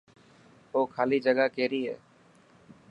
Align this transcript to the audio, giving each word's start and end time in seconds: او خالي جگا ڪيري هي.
او 0.73 0.81
خالي 0.93 1.17
جگا 1.25 1.45
ڪيري 1.55 1.81
هي. 1.87 1.95